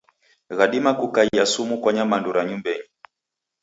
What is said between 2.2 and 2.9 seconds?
ra nyumbenyi.